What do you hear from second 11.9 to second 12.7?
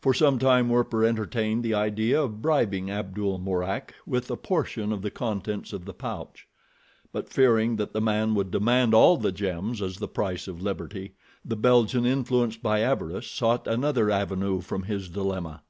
influenced